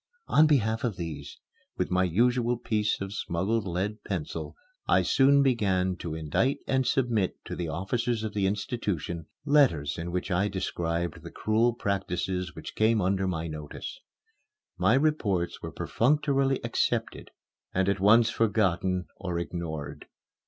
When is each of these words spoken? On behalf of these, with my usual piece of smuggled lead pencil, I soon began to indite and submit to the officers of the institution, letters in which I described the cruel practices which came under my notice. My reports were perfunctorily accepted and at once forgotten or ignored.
On 0.27 0.47
behalf 0.47 0.83
of 0.83 0.95
these, 0.95 1.37
with 1.77 1.91
my 1.91 2.03
usual 2.05 2.57
piece 2.57 2.99
of 3.01 3.13
smuggled 3.13 3.67
lead 3.67 4.03
pencil, 4.03 4.55
I 4.87 5.03
soon 5.03 5.43
began 5.43 5.95
to 5.97 6.15
indite 6.15 6.57
and 6.67 6.87
submit 6.87 7.35
to 7.45 7.55
the 7.55 7.67
officers 7.67 8.23
of 8.23 8.33
the 8.33 8.47
institution, 8.47 9.27
letters 9.45 9.99
in 9.99 10.11
which 10.11 10.31
I 10.31 10.47
described 10.47 11.21
the 11.21 11.29
cruel 11.29 11.75
practices 11.75 12.55
which 12.55 12.73
came 12.73 12.99
under 12.99 13.27
my 13.27 13.45
notice. 13.47 13.99
My 14.75 14.95
reports 14.95 15.61
were 15.61 15.71
perfunctorily 15.71 16.59
accepted 16.63 17.29
and 17.71 17.87
at 17.87 17.99
once 17.99 18.31
forgotten 18.31 19.05
or 19.17 19.37
ignored. 19.37 20.07